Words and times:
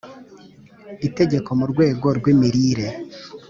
Itegeko 1.07 1.49
mu 1.59 1.65
rwego 1.71 2.07
rw 2.17 2.25
imirire 2.33 2.87